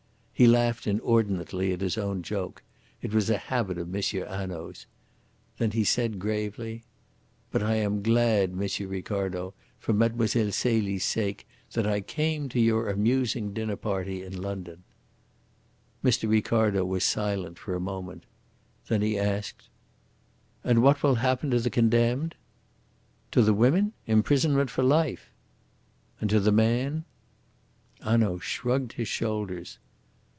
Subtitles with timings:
[0.33, 2.63] He laughed inordinately at his own joke;
[2.99, 4.01] it was a habit of M.
[4.01, 4.87] Hanaud's.
[5.59, 6.83] Then he said gravely:
[7.51, 8.87] "But I am glad, M.
[8.89, 10.27] Ricardo, for Mlle.
[10.51, 14.83] Celie's sake that I came to your amusing dinner party in London."
[16.03, 16.27] Mr.
[16.27, 18.23] Ricardo was silent for a moment.
[18.87, 19.69] Then he asked:
[20.63, 22.33] "And what will happen to the condemned?"
[23.33, 23.93] "To the women?
[24.07, 25.29] Imprisonment for life."
[26.19, 27.05] "And to the man?"
[28.01, 29.77] Hanaud shrugged his shoulders.